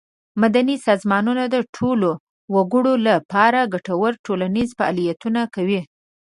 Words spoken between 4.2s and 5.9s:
ټولنیز فعالیتونه کوي.